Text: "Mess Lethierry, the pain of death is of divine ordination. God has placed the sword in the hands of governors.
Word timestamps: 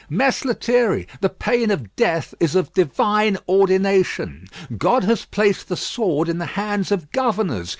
"Mess 0.09 0.43
Lethierry, 0.43 1.07
the 1.19 1.29
pain 1.29 1.69
of 1.69 1.95
death 1.95 2.33
is 2.39 2.55
of 2.55 2.73
divine 2.73 3.37
ordination. 3.47 4.47
God 4.75 5.03
has 5.03 5.25
placed 5.25 5.67
the 5.69 5.77
sword 5.77 6.27
in 6.27 6.39
the 6.39 6.47
hands 6.57 6.91
of 6.91 7.11
governors. 7.11 7.69